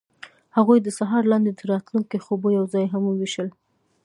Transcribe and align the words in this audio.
هغوی 0.57 0.77
د 0.81 0.87
سهار 0.97 1.23
لاندې 1.31 1.51
د 1.53 1.61
راتلونکي 1.71 2.17
خوبونه 2.25 2.55
یوځای 2.59 2.85
هم 2.93 3.03
وویشل. 3.07 3.49